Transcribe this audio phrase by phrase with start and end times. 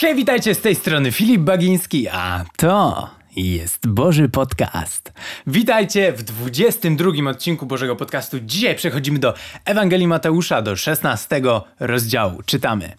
[0.00, 5.12] Hej, witajcie z tej strony Filip Bagiński, a to jest Boży Podcast.
[5.46, 8.40] Witajcie w 22 odcinku Bożego Podcastu.
[8.40, 9.34] Dzisiaj przechodzimy do
[9.64, 11.42] Ewangelii Mateusza, do 16
[11.80, 12.42] rozdziału.
[12.46, 12.92] Czytamy.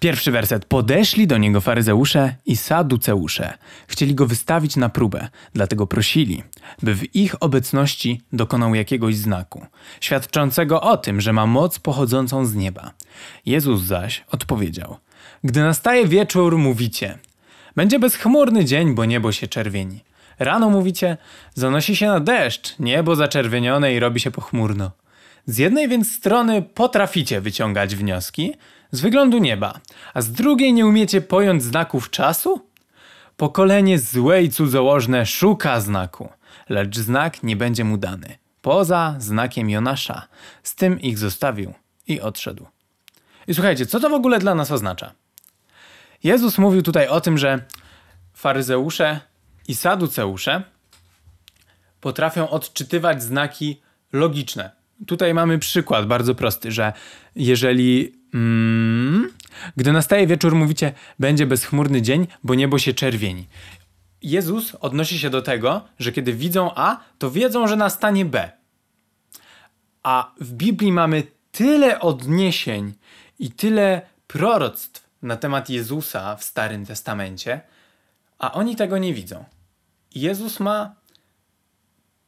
[0.00, 0.64] Pierwszy werset.
[0.64, 3.58] Podeszli do niego faryzeusze i saduceusze.
[3.86, 6.42] Chcieli go wystawić na próbę, dlatego prosili,
[6.82, 9.66] by w ich obecności dokonał jakiegoś znaku,
[10.00, 12.92] świadczącego o tym, że ma moc pochodzącą z nieba.
[13.46, 14.96] Jezus zaś odpowiedział:
[15.44, 17.18] Gdy nastaje wieczór, mówicie:
[17.76, 20.04] Będzie bezchmurny dzień, bo niebo się czerwieni.
[20.38, 21.16] Rano mówicie:
[21.54, 24.90] Zanosi się na deszcz, niebo zaczerwienione i robi się pochmurno.
[25.46, 28.54] Z jednej więc strony potraficie wyciągać wnioski
[28.90, 29.80] z wyglądu nieba,
[30.14, 32.60] a z drugiej nie umiecie pojąć znaków czasu?
[33.36, 36.28] Pokolenie złe i cudzołożne szuka znaku,
[36.68, 38.38] lecz znak nie będzie mu dany.
[38.62, 40.28] Poza znakiem Jonasza.
[40.62, 41.74] Z tym ich zostawił
[42.06, 42.66] i odszedł.
[43.46, 45.12] I słuchajcie, co to w ogóle dla nas oznacza?
[46.24, 47.64] Jezus mówił tutaj o tym, że
[48.34, 49.20] faryzeusze
[49.68, 50.62] i saduceusze
[52.00, 53.80] potrafią odczytywać znaki
[54.12, 54.70] logiczne.
[55.06, 56.92] Tutaj mamy przykład bardzo prosty, że
[57.36, 59.30] jeżeli mm,
[59.76, 63.46] gdy nastaje wieczór, mówicie, będzie bezchmurny dzień, bo niebo się czerwieni.
[64.22, 68.50] Jezus odnosi się do tego, że kiedy widzą A, to wiedzą, że nastanie B.
[70.02, 72.94] A w Biblii mamy tyle odniesień
[73.38, 77.60] i tyle proroctw na temat Jezusa w Starym Testamencie,
[78.38, 79.44] a oni tego nie widzą.
[80.14, 80.94] Jezus ma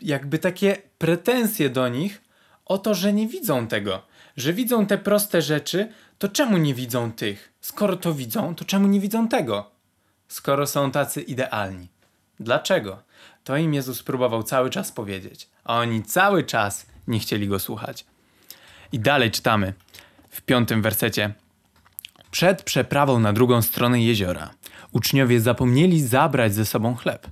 [0.01, 2.23] jakby takie pretensje do nich
[2.65, 4.03] o to, że nie widzą tego,
[4.37, 7.53] że widzą te proste rzeczy, to czemu nie widzą tych?
[7.61, 9.71] Skoro to widzą, to czemu nie widzą tego?
[10.29, 11.89] Skoro są tacy idealni.
[12.41, 13.03] Dlaczego?
[13.45, 18.05] To im Jezus próbował cały czas powiedzieć, a oni cały czas nie chcieli go słuchać.
[18.93, 19.75] I dalej czytamy
[20.31, 21.35] w piątym wersecie.
[22.31, 24.51] Przed przeprawą na drugą stronę jeziora
[24.93, 27.27] uczniowie zapomnieli zabrać ze sobą chleb.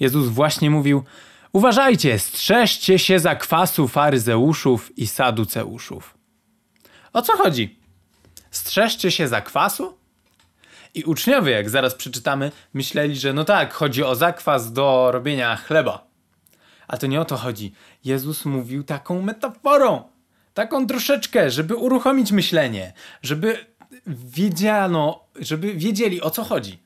[0.00, 1.04] Jezus właśnie mówił:
[1.52, 6.16] Uważajcie, strzeżcie się za kwasu faryzeuszów i saduceuszów.
[7.12, 7.78] O co chodzi?
[8.50, 9.98] Strzeżcie się za kwasu?
[10.94, 16.06] I uczniowie, jak zaraz przeczytamy, myśleli, że no tak, chodzi o zakwas do robienia chleba.
[16.88, 17.72] A to nie o to chodzi.
[18.04, 20.02] Jezus mówił taką metaforą,
[20.54, 22.92] taką troszeczkę, żeby uruchomić myślenie,
[23.22, 23.75] żeby
[24.06, 26.78] wiedziano, żeby wiedzieli o co chodzi.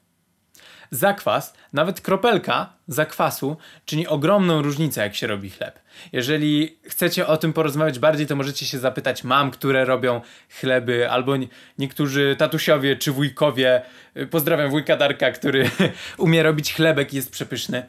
[0.91, 5.79] Zakwas, nawet kropelka zakwasu, czyni ogromną różnicę, jak się robi chleb.
[6.13, 11.33] Jeżeli chcecie o tym porozmawiać bardziej, to możecie się zapytać mam, które robią chleby, albo
[11.79, 13.83] niektórzy tatusiowie czy wujkowie.
[14.31, 15.71] Pozdrawiam wujka Darka, który
[16.19, 17.87] umie robić chlebek i jest przepyszny.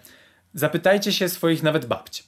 [0.53, 2.23] Zapytajcie się swoich nawet babci,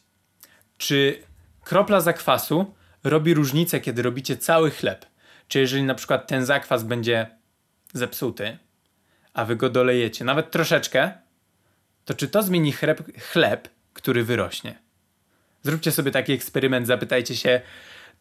[0.77, 1.23] czy
[1.63, 5.12] kropla zakwasu robi różnicę, kiedy robicie cały chleb.
[5.53, 7.27] Czy jeżeli na przykład ten zakwas będzie
[7.93, 8.57] zepsuty,
[9.33, 11.11] a wy go dolejecie, nawet troszeczkę,
[12.05, 14.79] to czy to zmieni chleb, chleb, który wyrośnie?
[15.61, 17.61] Zróbcie sobie taki eksperyment, zapytajcie się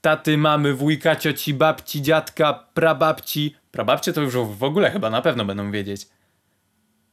[0.00, 3.56] taty, mamy, wujka, cioci, babci, dziadka, prababci.
[3.70, 6.09] Prababcie to już w ogóle chyba na pewno będą wiedzieć.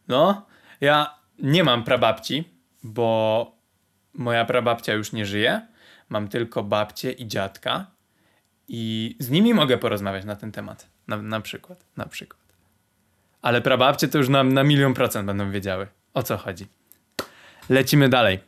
[0.08, 0.46] No,
[0.82, 2.44] ja nie mam prababci,
[2.84, 3.52] bo
[4.14, 5.68] moja prababcia już nie żyje.
[6.10, 7.99] Mam tylko babcię i dziadka
[8.70, 10.88] i z nimi mogę porozmawiać na ten temat.
[11.08, 12.42] Na, na przykład, na przykład.
[13.42, 16.68] Ale prababcie to już na, na milion procent będą wiedziały, o co chodzi.
[17.70, 18.40] Lecimy dalej.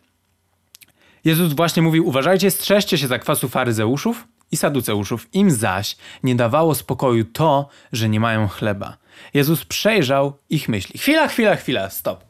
[1.25, 5.27] Jezus właśnie mówił: Uważajcie, strzeżcie się zakwasu faryzeuszów i saduceuszów.
[5.33, 8.97] Im zaś nie dawało spokoju to, że nie mają chleba.
[9.33, 10.99] Jezus przejrzał ich myśli.
[10.99, 12.23] Chwila, chwila, chwila, stop.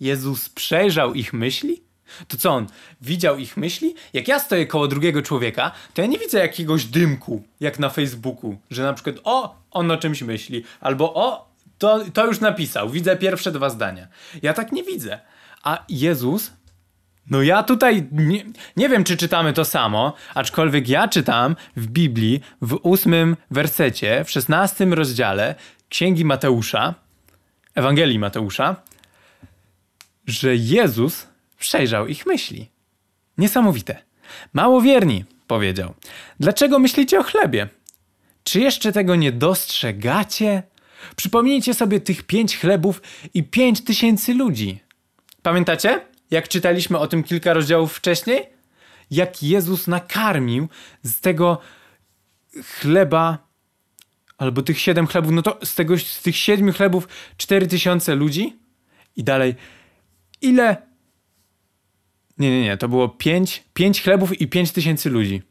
[0.00, 1.83] Jezus przejrzał ich myśli?
[2.28, 2.66] To co on?
[3.00, 3.94] Widział ich myśli?
[4.12, 8.58] Jak ja stoję koło drugiego człowieka, to ja nie widzę jakiegoś dymku, jak na Facebooku,
[8.70, 11.48] że na przykład o, on o czymś myśli, albo o,
[11.78, 14.08] to, to już napisał, widzę pierwsze dwa zdania.
[14.42, 15.20] Ja tak nie widzę.
[15.62, 16.50] A Jezus
[17.30, 18.44] no ja tutaj nie,
[18.76, 24.30] nie, wiem, czy czytamy to samo, aczkolwiek ja czytam w Biblii w ósmym wersecie, w
[24.30, 25.54] szesnastym rozdziale
[25.88, 26.94] Księgi Mateusza,
[27.74, 28.76] Ewangelii Mateusza,
[30.26, 31.26] że Jezus
[31.58, 32.70] przejrzał ich myśli.
[33.38, 34.02] Niesamowite.
[34.52, 35.94] Mało wierni, powiedział.
[36.40, 37.68] Dlaczego myślicie o chlebie?
[38.44, 40.62] Czy jeszcze tego nie dostrzegacie?
[41.16, 43.02] Przypomnijcie sobie tych pięć chlebów
[43.34, 44.80] i pięć tysięcy ludzi.
[45.42, 46.00] Pamiętacie?
[46.30, 48.46] Jak czytaliśmy o tym kilka rozdziałów wcześniej?
[49.10, 50.68] Jak Jezus nakarmił
[51.02, 51.60] z tego
[52.80, 53.38] chleba,
[54.38, 58.56] albo tych siedem chlebów, no to z, tego, z tych siedmiu chlebów cztery tysiące ludzi?
[59.16, 59.54] I dalej,
[60.40, 60.76] ile
[62.38, 65.42] nie, nie, nie, to było pięć, pięć chlebów i pięć tysięcy ludzi.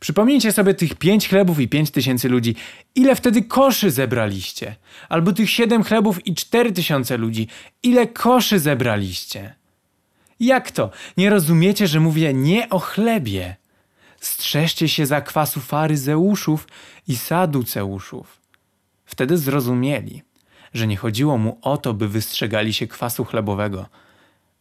[0.00, 2.56] Przypomnijcie sobie tych pięć chlebów i pięć tysięcy ludzi.
[2.94, 4.76] Ile wtedy koszy zebraliście?
[5.08, 7.48] Albo tych siedem chlebów i cztery tysiące ludzi.
[7.82, 9.54] Ile koszy zebraliście?
[10.40, 10.90] Jak to?
[11.16, 13.56] Nie rozumiecie, że mówię nie o chlebie?
[14.20, 16.68] Strzeżcie się za kwasu faryzeuszów
[17.08, 18.40] i saduceuszów.
[19.04, 20.22] Wtedy zrozumieli,
[20.74, 23.86] że nie chodziło mu o to, by wystrzegali się kwasu chlebowego,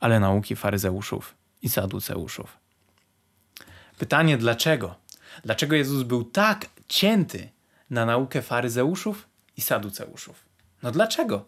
[0.03, 2.57] ale nauki faryzeuszów i saduceuszów.
[3.97, 4.95] Pytanie dlaczego?
[5.43, 7.49] Dlaczego Jezus był tak cięty
[7.89, 9.27] na naukę faryzeuszów
[9.57, 10.45] i saduceuszów?
[10.83, 11.45] No dlaczego?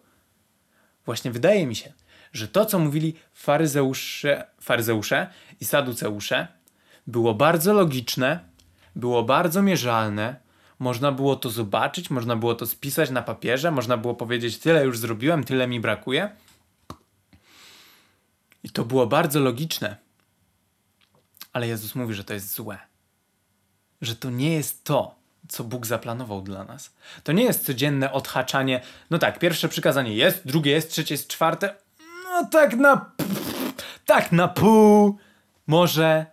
[1.05, 1.93] Właśnie wydaje mi się,
[2.33, 5.29] że to, co mówili faryzeusze, faryzeusze
[5.59, 6.47] i saduceusze,
[7.07, 8.39] było bardzo logiczne,
[8.95, 10.35] było bardzo mierzalne,
[10.79, 14.99] można było to zobaczyć, można było to spisać na papierze, można było powiedzieć: Tyle już
[14.99, 16.44] zrobiłem, tyle mi brakuje.
[18.65, 19.97] I to było bardzo logiczne.
[21.53, 22.77] Ale Jezus mówi, że to jest złe.
[24.01, 25.15] Że to nie jest to,
[25.47, 26.93] co Bóg zaplanował dla nas.
[27.23, 28.81] To nie jest codzienne odhaczanie.
[29.09, 31.75] No tak, pierwsze przykazanie jest, drugie jest, trzecie jest, czwarte.
[32.23, 33.11] No tak na.
[34.05, 35.17] Tak na pół.
[35.67, 36.25] Może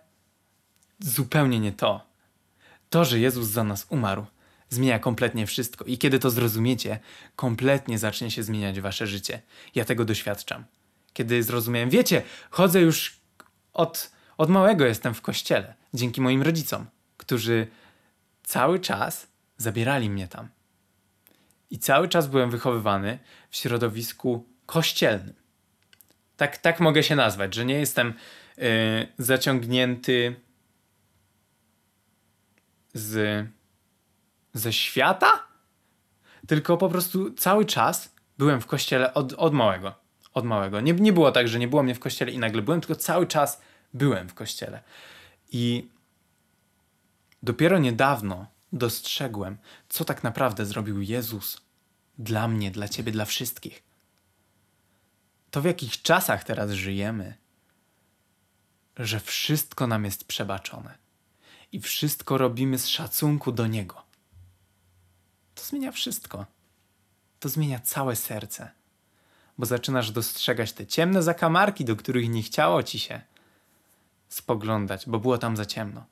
[0.99, 2.01] zupełnie nie to.
[2.89, 4.25] To, że Jezus za nas umarł,
[4.69, 5.85] zmienia kompletnie wszystko.
[5.85, 6.99] I kiedy to zrozumiecie,
[7.35, 9.41] kompletnie zacznie się zmieniać wasze życie.
[9.75, 10.65] Ja tego doświadczam.
[11.13, 13.19] Kiedy zrozumiałem, wiecie, chodzę już
[13.73, 16.85] od, od małego jestem w kościele, dzięki moim rodzicom,
[17.17, 17.67] którzy
[18.43, 19.27] cały czas
[19.57, 20.49] zabierali mnie tam.
[21.69, 23.19] I cały czas byłem wychowywany
[23.49, 25.35] w środowisku kościelnym.
[26.37, 28.13] Tak, tak mogę się nazwać, że nie jestem
[28.57, 28.65] yy,
[29.17, 30.35] zaciągnięty
[32.93, 33.47] z
[34.53, 35.47] ze świata,
[36.47, 40.02] tylko po prostu cały czas byłem w kościele od, od małego.
[40.33, 40.81] Od małego.
[40.81, 43.27] Nie, nie było tak, że nie było mnie w kościele i nagle byłem, tylko cały
[43.27, 43.61] czas
[43.93, 44.81] byłem w kościele.
[45.51, 45.87] I
[47.43, 49.57] dopiero niedawno dostrzegłem,
[49.89, 51.61] co tak naprawdę zrobił Jezus
[52.17, 53.83] dla mnie, dla ciebie, dla wszystkich.
[55.51, 57.35] To w jakich czasach teraz żyjemy,
[58.97, 60.97] że wszystko nam jest przebaczone
[61.71, 64.03] i wszystko robimy z szacunku do Niego
[65.63, 66.45] to zmienia wszystko.
[67.39, 68.71] To zmienia całe serce.
[69.57, 73.21] Bo zaczynasz dostrzegać te ciemne zakamarki, do których nie chciało ci się
[74.29, 76.05] spoglądać, bo było tam za ciemno.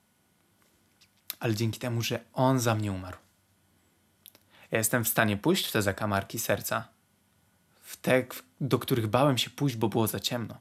[1.39, 3.17] Ale dzięki temu, że On za mnie umarł,
[4.71, 6.87] ja jestem w stanie pójść w te zakamarki serca,
[7.81, 8.25] w te,
[8.61, 10.59] do których bałem się pójść, bo było za ciemno,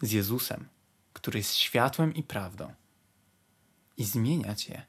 [0.00, 0.68] z Jezusem,
[1.12, 2.74] który jest światłem i prawdą,
[3.96, 4.82] i zmieniać je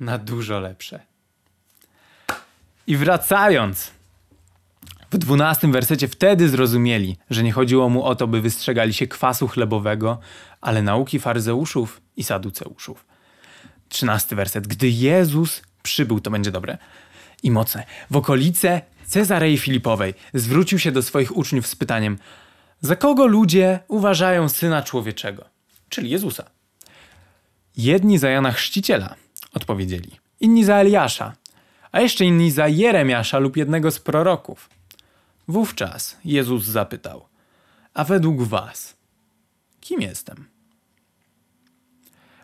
[0.00, 1.06] na dużo lepsze.
[2.86, 3.90] I wracając,
[5.10, 9.48] w dwunastym wersecie wtedy zrozumieli, że nie chodziło mu o to, by wystrzegali się kwasu
[9.48, 10.18] chlebowego,
[10.60, 13.06] ale nauki faryzeuszów i saduceuszów.
[13.88, 14.66] Trzynasty werset.
[14.66, 16.78] Gdy Jezus przybył, to będzie dobre
[17.42, 22.18] i mocne, w okolice Cezarei Filipowej zwrócił się do swoich uczniów z pytaniem
[22.80, 25.44] za kogo ludzie uważają Syna Człowieczego?
[25.88, 26.44] Czyli Jezusa.
[27.76, 29.14] Jedni za Jana Chrzciciela,
[29.54, 30.10] odpowiedzieli.
[30.40, 31.32] Inni za Eliasza,
[31.92, 34.68] a jeszcze inni za Jeremiasza lub jednego z proroków.
[35.48, 37.28] Wówczas Jezus zapytał:
[37.94, 38.96] A według was,
[39.80, 40.48] kim jestem?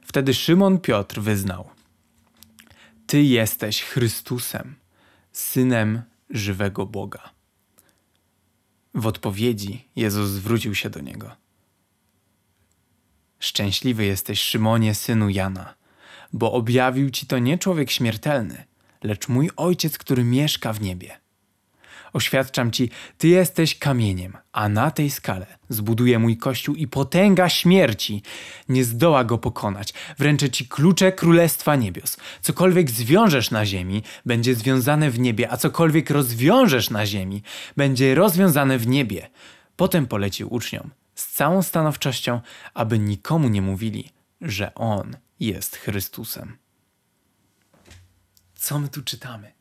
[0.03, 1.71] Wtedy Szymon Piotr wyznał:
[3.06, 4.75] Ty jesteś Chrystusem,
[5.32, 7.31] synem żywego Boga.
[8.94, 11.37] W odpowiedzi Jezus zwrócił się do niego.
[13.39, 15.75] Szczęśliwy jesteś, Szymonie, synu Jana,
[16.32, 18.65] bo objawił ci to nie człowiek śmiertelny
[19.03, 21.23] lecz mój Ojciec, który mieszka w niebie.
[22.15, 28.23] Oświadczam ci, ty jesteś kamieniem, a na tej skale zbuduję mój kościół i potęga śmierci
[28.69, 29.94] nie zdoła go pokonać.
[30.19, 32.17] Wręczę ci klucze królestwa niebios.
[32.43, 37.43] Cokolwiek zwiążesz na ziemi, będzie związane w niebie, a cokolwiek rozwiążesz na ziemi,
[37.77, 39.31] będzie rozwiązane w niebie.
[39.77, 42.41] Potem polecił uczniom z całą stanowczością,
[42.75, 46.65] aby nikomu nie mówili, że on jest Chrystusem
[48.65, 49.53] co my tu czytamy.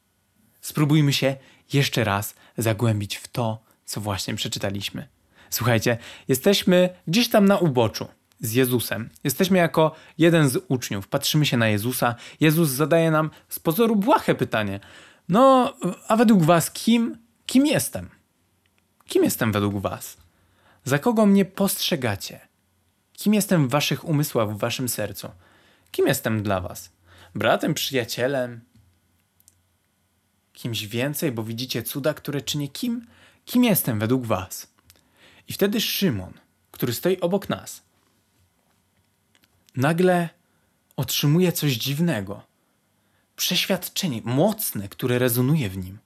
[0.62, 1.36] Spróbujmy się
[1.74, 5.08] jeszcze raz zagłębić w to, co właśnie przeczytaliśmy.
[5.50, 8.08] Słuchajcie, jesteśmy gdzieś tam na uboczu
[8.40, 9.10] z Jezusem.
[9.24, 12.16] Jesteśmy jako jeden z uczniów, patrzymy się na Jezusa.
[12.40, 14.80] Jezus zadaje nam z pozoru błahe pytanie.
[15.30, 15.74] No,
[16.08, 18.10] a według was kim, kim jestem?
[19.06, 20.18] Kim jestem według was?
[20.84, 22.40] Za kogo mnie postrzegacie?
[23.14, 25.30] Kim jestem w waszych umysłach, w waszym sercu?
[25.92, 26.90] Kim jestem dla was?
[27.36, 28.62] Bratem, przyjacielem,
[30.64, 32.68] kimś więcej, bo widzicie cuda, które czynię.
[32.68, 33.08] Kim,
[33.46, 34.68] kim jestem według was?
[35.48, 36.34] I wtedy Szymon,
[36.72, 37.82] który stoi obok nas,
[39.76, 40.30] nagle
[40.96, 42.42] otrzymuje coś dziwnego.
[43.36, 45.98] Przeświadczenie mocne, które rezonuje w nim.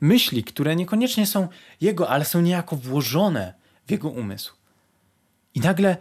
[0.00, 1.48] Myśli, które niekoniecznie są
[1.80, 3.54] jego, ale są niejako włożone
[3.86, 4.54] w jego umysł.
[5.54, 5.96] I nagle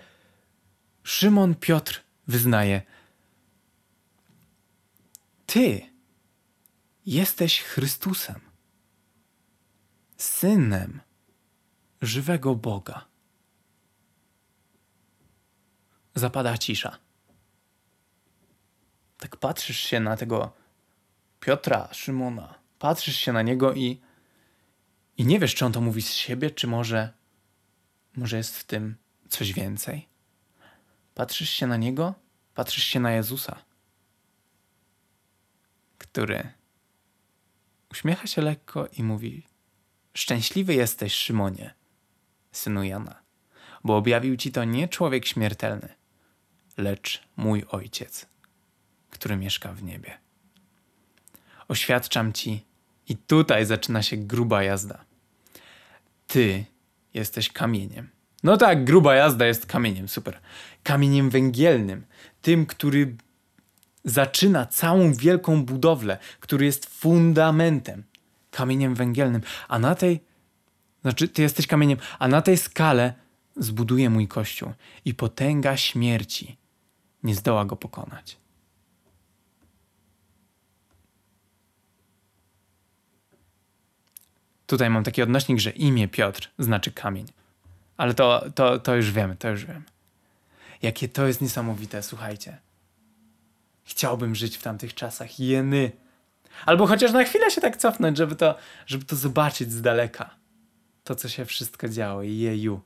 [1.03, 2.81] Szymon Piotr wyznaje:
[5.45, 5.92] Ty
[7.05, 8.39] jesteś Chrystusem,
[10.17, 11.01] synem
[12.01, 13.05] żywego Boga.
[16.15, 16.97] Zapada cisza.
[19.17, 20.53] Tak patrzysz się na tego
[21.39, 24.01] Piotra, Szymona, patrzysz się na niego i,
[25.17, 27.13] i nie wiesz, czy on to mówi z siebie, czy może,
[28.15, 28.95] może jest w tym
[29.29, 30.07] coś więcej.
[31.15, 32.13] Patrzysz się na niego,
[32.55, 33.63] patrzysz się na Jezusa,
[35.97, 36.53] który
[37.93, 39.43] uśmiecha się lekko i mówi:
[40.13, 41.73] Szczęśliwy jesteś, Szymonie,
[42.51, 43.15] synu Jana,
[43.83, 45.89] bo objawił ci to nie człowiek śmiertelny,
[46.77, 48.25] lecz mój ojciec,
[49.09, 50.17] który mieszka w niebie.
[51.67, 52.65] Oświadczam ci,
[53.07, 55.05] i tutaj zaczyna się gruba jazda.
[56.27, 56.65] Ty
[57.13, 58.09] jesteś kamieniem.
[58.43, 60.39] No tak, gruba jazda jest kamieniem, super.
[60.83, 62.05] Kamieniem węgielnym,
[62.41, 63.15] tym, który
[64.03, 68.03] zaczyna całą wielką budowlę, który jest fundamentem,
[68.51, 69.41] kamieniem węgielnym.
[69.67, 70.23] A na tej,
[71.01, 73.13] znaczy, ty jesteś kamieniem, a na tej skale
[73.55, 74.73] zbuduje mój kościół
[75.05, 76.57] i potęga śmierci
[77.23, 78.37] nie zdoła go pokonać.
[84.65, 87.25] Tutaj mam taki odnośnik, że imię Piotr znaczy kamień.
[87.97, 89.81] Ale to, to, to już wiemy, to już wiemy.
[90.81, 92.57] Jakie to jest niesamowite, słuchajcie.
[93.83, 95.39] Chciałbym żyć w tamtych czasach.
[95.39, 95.91] Jeny.
[96.65, 100.29] Albo chociaż na chwilę się tak cofnąć, żeby to, żeby to zobaczyć z daleka.
[101.03, 102.23] To, co się wszystko działo.
[102.23, 102.81] Jeju.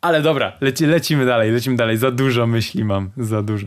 [0.00, 1.98] Ale dobra, leci, lecimy dalej, lecimy dalej.
[1.98, 3.66] Za dużo myśli mam, za dużo.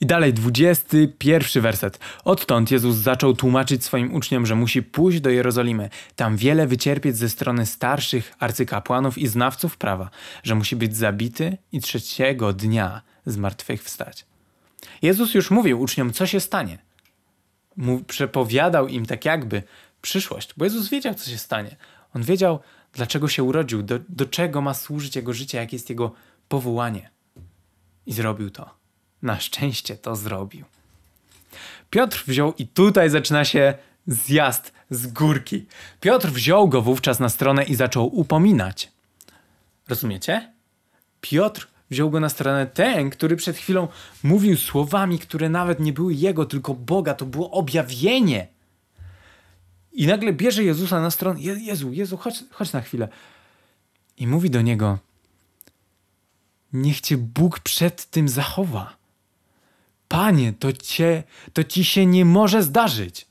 [0.00, 1.98] I dalej, 21 werset.
[2.24, 7.28] Odtąd Jezus zaczął tłumaczyć swoim uczniom, że musi pójść do Jerozolimy, tam wiele wycierpieć ze
[7.28, 10.10] strony starszych arcykapłanów i znawców prawa,
[10.42, 14.26] że musi być zabity i trzeciego dnia zmartwychwstać.
[15.02, 16.78] Jezus już mówił uczniom, co się stanie.
[17.76, 19.62] Mu przepowiadał im tak jakby
[20.02, 21.76] przyszłość, bo Jezus wiedział, co się stanie.
[22.14, 22.60] On wiedział,
[22.92, 26.12] dlaczego się urodził, do, do czego ma służyć jego życie, jakie jest jego
[26.48, 27.10] powołanie.
[28.06, 28.83] I zrobił to.
[29.24, 30.64] Na szczęście to zrobił.
[31.90, 33.74] Piotr wziął i tutaj zaczyna się
[34.06, 35.66] zjazd z górki.
[36.00, 38.92] Piotr wziął go wówczas na stronę i zaczął upominać.
[39.88, 40.52] Rozumiecie?
[41.20, 43.88] Piotr wziął go na stronę ten, który przed chwilą
[44.22, 47.14] mówił słowami, które nawet nie były jego, tylko Boga.
[47.14, 48.46] To było objawienie.
[49.92, 51.40] I nagle bierze Jezusa na stronę.
[51.40, 53.08] Je Jezu, Jezu, chodź, chodź na chwilę.
[54.16, 54.98] I mówi do niego:
[56.72, 59.03] Niech cię Bóg przed tym zachowa.
[60.14, 63.26] Panie, to, cię, to ci się nie może zdarzyć.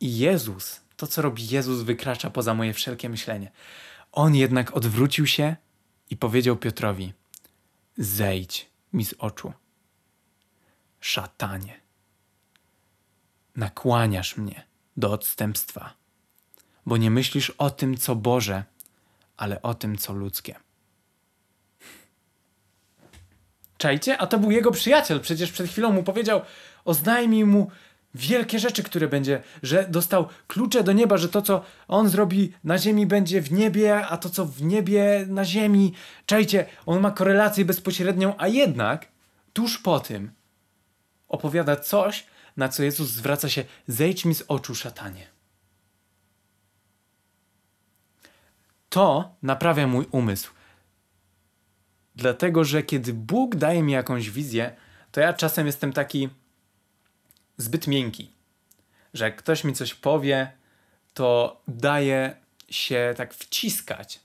[0.00, 3.50] I Jezus, to co robi Jezus, wykracza poza moje wszelkie myślenie.
[4.12, 5.56] On jednak odwrócił się
[6.10, 7.12] i powiedział Piotrowi:
[7.98, 9.52] Zejdź mi z oczu.
[11.00, 11.80] Szatanie,
[13.56, 14.66] nakłaniasz mnie
[14.96, 15.94] do odstępstwa,
[16.86, 18.64] bo nie myślisz o tym, co Boże,
[19.36, 20.65] ale o tym, co ludzkie.
[23.78, 24.18] Czajcie?
[24.18, 25.20] A to był jego przyjaciel.
[25.20, 26.40] Przecież przed chwilą mu powiedział,
[26.84, 27.70] oznajmij mu
[28.14, 32.78] wielkie rzeczy, które będzie, że dostał klucze do nieba, że to, co on zrobi na
[32.78, 35.92] ziemi, będzie w niebie, a to, co w niebie, na ziemi.
[36.26, 39.08] Czajcie, on ma korelację bezpośrednią, a jednak
[39.52, 40.30] tuż po tym
[41.28, 45.26] opowiada coś, na co Jezus zwraca się: zejdź mi z oczu, szatanie.
[48.88, 50.55] To naprawia mój umysł.
[52.16, 54.76] Dlatego, że kiedy Bóg daje mi jakąś wizję,
[55.12, 56.28] to ja czasem jestem taki
[57.56, 58.30] zbyt miękki.
[59.14, 60.52] Że jak ktoś mi coś powie,
[61.14, 62.36] to daje
[62.70, 64.20] się tak wciskać.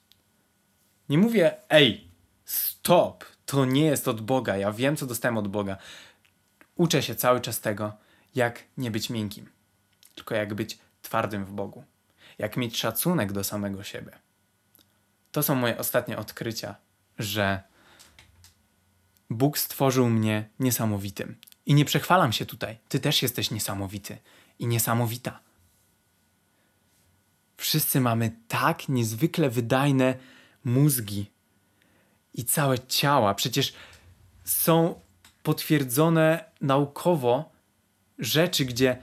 [1.09, 2.07] Nie mówię, ej,
[2.45, 5.77] stop, to nie jest od Boga, ja wiem, co dostałem od Boga.
[6.75, 7.93] Uczę się cały czas tego,
[8.35, 9.49] jak nie być miękkim,
[10.15, 11.83] tylko jak być twardym w Bogu,
[12.37, 14.11] jak mieć szacunek do samego siebie.
[15.31, 16.75] To są moje ostatnie odkrycia,
[17.19, 17.70] że
[19.31, 21.35] Bóg stworzył mnie niesamowitym.
[21.65, 22.77] I nie przechwalam się tutaj.
[22.89, 24.17] Ty też jesteś niesamowity
[24.59, 25.39] i niesamowita.
[27.57, 30.15] Wszyscy mamy tak niezwykle wydajne
[30.63, 31.31] mózgi
[32.33, 33.33] i całe ciała.
[33.33, 33.73] Przecież
[34.43, 34.99] są
[35.43, 37.51] potwierdzone naukowo
[38.19, 38.97] rzeczy, gdzie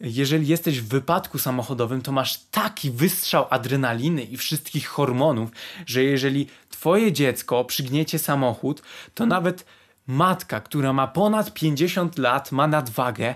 [0.00, 5.50] jeżeli jesteś w wypadku samochodowym, to masz taki wystrzał adrenaliny i wszystkich hormonów,
[5.86, 8.82] że jeżeli twoje dziecko przygniecie samochód,
[9.14, 9.64] to nawet
[10.06, 13.34] matka, która ma ponad 50 lat, ma nadwagę,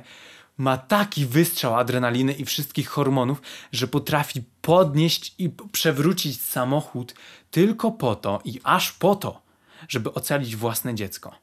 [0.59, 3.43] ma taki wystrzał adrenaliny i wszystkich hormonów,
[3.73, 7.15] że potrafi podnieść i przewrócić samochód
[7.51, 9.43] tylko po to i aż po to,
[9.89, 11.35] żeby ocalić własne dziecko.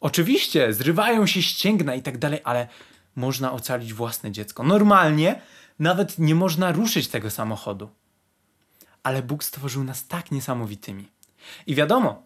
[0.00, 2.68] Oczywiście zrywają się ścięgna i tak dalej, ale
[3.16, 4.62] można ocalić własne dziecko.
[4.62, 5.40] Normalnie
[5.78, 7.90] nawet nie można ruszyć tego samochodu.
[9.02, 11.08] Ale Bóg stworzył nas tak niesamowitymi.
[11.66, 12.22] I wiadomo,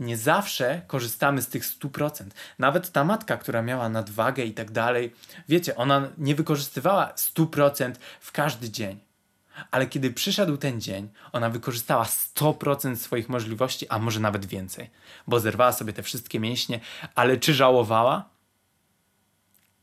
[0.00, 2.24] nie zawsze korzystamy z tych 100%.
[2.58, 5.14] Nawet ta matka, która miała nadwagę i tak dalej,
[5.48, 8.98] wiecie, ona nie wykorzystywała 100% w każdy dzień.
[9.70, 14.90] Ale kiedy przyszedł ten dzień, ona wykorzystała 100% swoich możliwości, a może nawet więcej,
[15.26, 16.80] bo zerwała sobie te wszystkie mięśnie,
[17.14, 18.28] ale czy żałowała?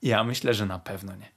[0.01, 1.31] Ja myślę, że na pewno nie.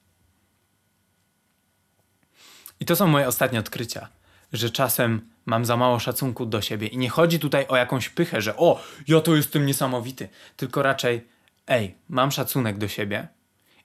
[2.81, 4.09] I to są moje ostatnie odkrycia,
[4.53, 8.41] że czasem mam za mało szacunku do siebie i nie chodzi tutaj o jakąś pychę,
[8.41, 11.29] że o, ja to jestem niesamowity, tylko raczej,
[11.67, 13.29] ej, mam szacunek do siebie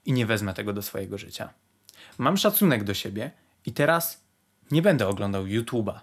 [0.06, 1.50] i nie wezmę tego do swojego życia.
[2.18, 3.32] Mam szacunek do siebie
[3.66, 4.22] i teraz
[4.72, 6.00] nie będę oglądał YouTube'a.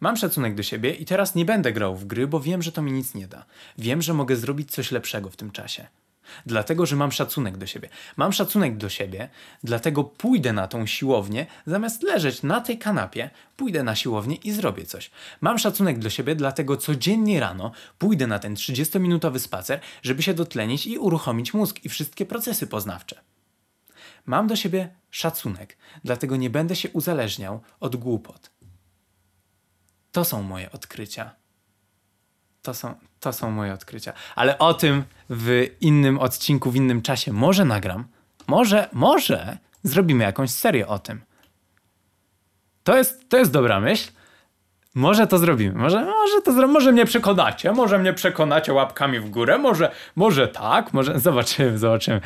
[0.00, 2.82] Mam szacunek do siebie i teraz nie będę grał w gry, bo wiem, że to
[2.82, 3.44] mi nic nie da.
[3.78, 5.86] Wiem, że mogę zrobić coś lepszego w tym czasie.
[6.46, 7.88] Dlatego, że mam szacunek do siebie.
[8.16, 9.28] Mam szacunek do siebie,
[9.64, 14.84] dlatego pójdę na tą siłownię, zamiast leżeć na tej kanapie, pójdę na siłownię i zrobię
[14.84, 15.10] coś.
[15.40, 20.86] Mam szacunek do siebie, dlatego codziennie rano pójdę na ten 30-minutowy spacer, żeby się dotlenić
[20.86, 23.20] i uruchomić mózg i wszystkie procesy poznawcze.
[24.26, 28.50] Mam do siebie szacunek, dlatego nie będę się uzależniał od głupot.
[30.12, 31.43] To są moje odkrycia.
[32.64, 34.12] To są, to są moje odkrycia.
[34.36, 37.32] Ale o tym w innym odcinku, w innym czasie.
[37.32, 38.04] Może nagram,
[38.46, 41.20] może, może zrobimy jakąś serię o tym.
[42.84, 44.10] To jest, to jest dobra myśl.
[44.94, 46.68] Może to zrobimy, może, może to zro...
[46.68, 52.20] może mnie przekonacie, może mnie przekonacie łapkami w górę, może, może tak, może zobaczymy, zobaczymy.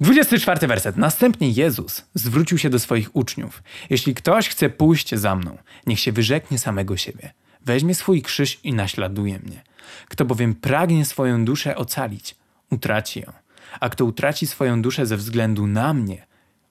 [0.00, 0.96] 24 werset.
[0.96, 3.62] Następnie Jezus zwrócił się do swoich uczniów.
[3.90, 7.32] Jeśli ktoś chce pójść za mną, niech się wyrzeknie samego siebie.
[7.64, 9.62] Weźmie swój krzyż i naśladuje mnie.
[10.08, 12.36] Kto bowiem pragnie swoją duszę ocalić,
[12.70, 13.32] utraci ją.
[13.80, 16.26] A kto utraci swoją duszę ze względu na mnie,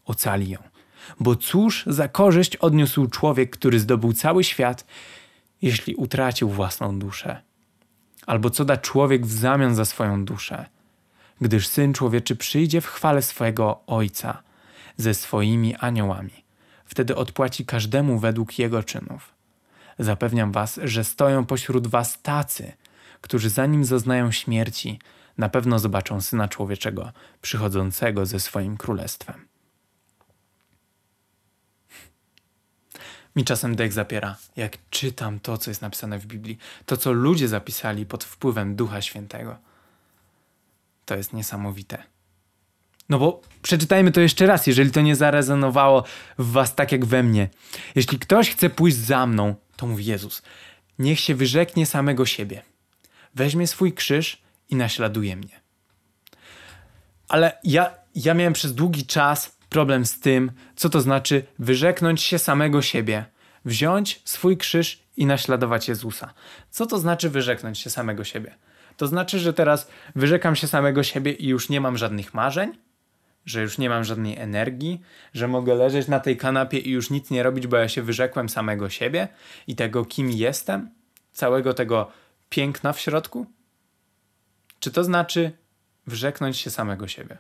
[0.06, 0.60] ocali ją.
[1.20, 4.86] Bo cóż za korzyść odniósł człowiek, który zdobył cały świat,
[5.62, 7.42] jeśli utracił własną duszę?
[8.28, 10.66] Albo co da człowiek w zamian za swoją duszę?
[11.42, 14.44] gdyż Syn Człowieczy przyjdzie w chwale swojego Ojca
[14.98, 16.44] ze swoimi aniołami.
[16.86, 19.33] Wtedy odpłaci każdemu według jego czynów.
[20.00, 22.72] Zapewniam was, że stoją pośród was tacy,
[23.22, 25.00] którzy zanim zaznają śmierci,
[25.38, 29.48] na pewno zobaczą Syna Człowieczego przychodzącego ze swoim królestwem.
[33.36, 37.48] Mi czasem dech zapiera, jak czytam to, co jest napisane w Biblii, to, co ludzie
[37.48, 39.58] zapisali pod wpływem Ducha Świętego.
[41.06, 42.04] To jest niesamowite.
[43.10, 46.04] No bo przeczytajmy to jeszcze raz, jeżeli to nie zarezonowało
[46.38, 47.50] w was tak jak we mnie.
[47.96, 50.42] Jeśli ktoś chce pójść za mną, to mówi Jezus,
[51.00, 52.62] niech się wyrzeknie samego siebie.
[53.36, 55.62] Weźmie swój krzyż i naśladuje mnie.
[57.28, 62.40] Ale ja, ja miałem przez długi czas problem z tym, co to znaczy wyrzeknąć się
[62.40, 63.26] samego siebie,
[63.66, 66.34] wziąć swój krzyż i naśladować Jezusa.
[66.70, 68.56] Co to znaczy wyrzeknąć się samego siebie?
[68.98, 72.72] To znaczy, że teraz wyrzekam się samego siebie i już nie mam żadnych marzeń,
[73.46, 75.02] że już nie mam żadnej energii,
[75.34, 78.50] że mogę leżeć na tej kanapie i już nic nie robić, bo ja się wyrzekłem
[78.50, 79.28] samego siebie
[79.68, 80.90] i tego, kim jestem,
[81.34, 82.12] całego tego
[82.50, 83.46] piękna w środku?
[84.80, 85.52] Czy to znaczy
[86.08, 87.38] wyrzeknąć się samego siebie?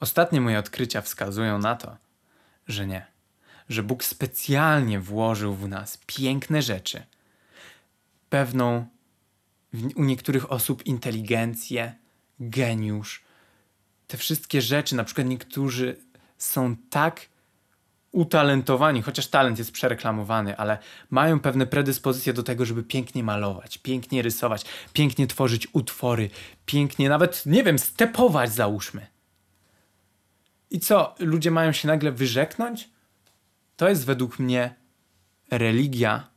[0.00, 1.96] Ostatnie moje odkrycia wskazują na to,
[2.68, 3.06] że nie,
[3.68, 7.02] że Bóg specjalnie włożył w nas piękne rzeczy,
[8.30, 8.86] pewną
[9.96, 11.94] u niektórych osób inteligencję,
[12.40, 13.24] geniusz.
[14.14, 15.96] Te wszystkie rzeczy, na przykład niektórzy
[16.38, 17.28] są tak
[18.12, 20.78] utalentowani, chociaż talent jest przereklamowany, ale
[21.10, 26.30] mają pewne predyspozycje do tego, żeby pięknie malować, pięknie rysować, pięknie tworzyć utwory,
[26.66, 29.06] pięknie nawet, nie wiem, stepować załóżmy.
[30.70, 32.90] I co, ludzie mają się nagle wyrzeknąć?
[33.76, 34.74] To jest według mnie
[35.50, 36.28] religia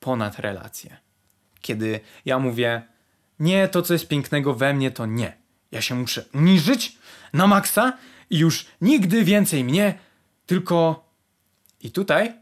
[0.00, 1.06] ponad relacje
[1.66, 2.82] kiedy ja mówię,
[3.40, 5.45] nie, to co jest pięknego we mnie, to nie.
[5.72, 6.98] Ja się muszę uniżyć
[7.32, 7.98] na maksa
[8.30, 9.98] i już nigdy więcej mnie,
[10.46, 11.04] tylko
[11.80, 12.34] i tutaj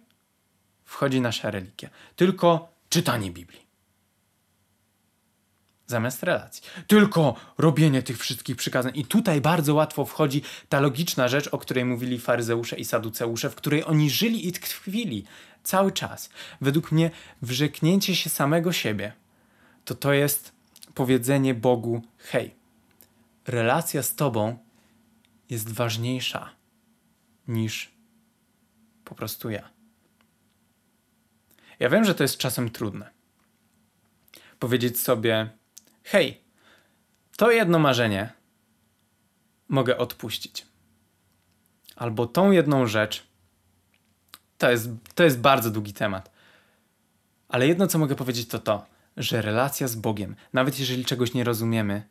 [0.84, 1.88] wchodzi nasza religia.
[2.16, 3.64] Tylko czytanie Biblii.
[5.86, 6.62] zamiast relacji.
[6.86, 8.92] Tylko robienie tych wszystkich przykazań.
[8.94, 13.54] I tutaj bardzo łatwo wchodzi ta logiczna rzecz, o której mówili faryzeusze i saduceusze, w
[13.54, 15.24] której oni żyli i tkwili
[15.62, 16.30] cały czas.
[16.60, 17.10] Według mnie
[17.42, 19.12] wyrzeknięcie się samego siebie
[19.84, 20.52] to to jest
[20.94, 22.54] powiedzenie Bogu: hej,
[23.46, 24.58] relacja z Tobą
[25.50, 26.50] jest ważniejsza
[27.48, 27.94] niż
[29.04, 29.70] po prostu ja.
[31.78, 33.10] Ja wiem, że to jest czasem trudne.
[34.58, 35.50] Powiedzieć sobie:
[36.02, 36.40] hej,
[37.36, 38.32] to jedno marzenie
[39.68, 40.66] mogę odpuścić.
[41.96, 43.26] Albo tą jedną rzecz
[44.58, 46.30] to jest, to jest bardzo długi temat.
[47.48, 51.44] Ale jedno, co mogę powiedzieć, to to, że relacja z Bogiem, nawet jeżeli czegoś nie
[51.44, 52.08] rozumiemy,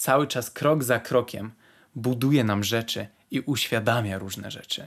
[0.00, 1.50] cały czas krok za krokiem
[1.94, 4.86] buduje nam rzeczy i uświadamia różne rzeczy.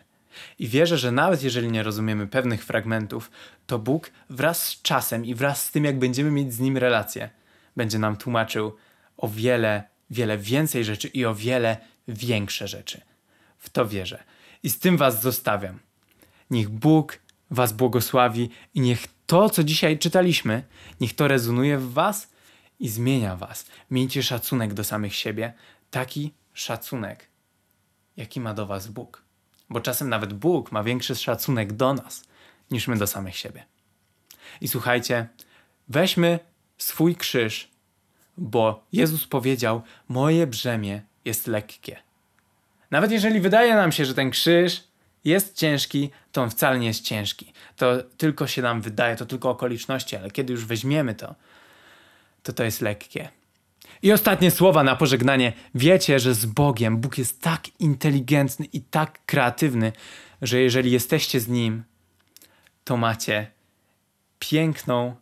[0.60, 3.32] I wierzę, że nawet jeżeli nie rozumiemy pewnych fragmentów,
[3.67, 7.30] to Bóg wraz z czasem i wraz z tym, jak będziemy mieć z Nim relację,
[7.76, 8.76] będzie nam tłumaczył
[9.17, 13.02] o wiele, wiele więcej rzeczy i o wiele większe rzeczy.
[13.58, 14.23] W to wierzę.
[14.63, 15.80] I z tym Was zostawiam.
[16.49, 17.19] Niech Bóg
[17.52, 20.63] Was błogosławi i niech to, co dzisiaj czytaliśmy,
[21.02, 22.33] niech to rezonuje w Was
[22.80, 23.66] i zmienia Was.
[23.92, 25.54] Miejcie szacunek do samych siebie,
[25.92, 27.28] taki szacunek,
[28.18, 29.24] jaki ma do Was Bóg.
[29.70, 32.24] Bo czasem nawet Bóg ma większy szacunek do nas
[32.72, 33.66] niż my do samych siebie.
[34.62, 35.28] I słuchajcie,
[35.88, 36.40] weźmy
[36.78, 37.72] swój krzyż,
[38.38, 42.00] bo Jezus powiedział: Moje brzemię jest lekkie.
[42.92, 44.84] Nawet jeżeli wydaje nam się, że ten krzyż
[45.24, 47.54] jest ciężki, to on wcale nie jest ciężki.
[47.76, 51.36] To tylko się nam wydaje, to tylko okoliczności, ale kiedy już weźmiemy to,
[52.43, 53.29] to to jest lekkie.
[54.01, 55.53] I ostatnie słowa na pożegnanie.
[55.75, 59.91] Wiecie, że z Bogiem Bóg jest tak inteligentny i tak kreatywny,
[60.41, 61.84] że jeżeli jesteście z Nim,
[62.84, 63.51] to macie
[64.39, 65.15] piękną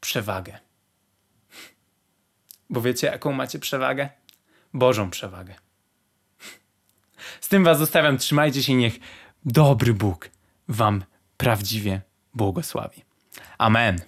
[0.00, 0.58] przewagę.
[2.70, 4.08] Bo wiecie, jaką macie przewagę?
[4.74, 5.54] Bożą przewagę.
[7.40, 8.18] Z tym Was zostawiam.
[8.18, 8.98] Trzymajcie się, niech
[9.44, 10.30] dobry Bóg
[10.68, 11.04] Wam
[11.36, 12.00] prawdziwie
[12.34, 13.02] błogosławi.
[13.58, 14.00] Amen.